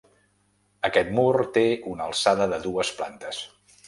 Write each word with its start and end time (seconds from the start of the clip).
Aquest 0.87 1.11
mur 1.19 1.27
té 1.57 1.63
una 1.91 2.07
alçada 2.09 2.47
de 2.55 2.59
dues 2.65 2.91
plantes. 3.03 3.43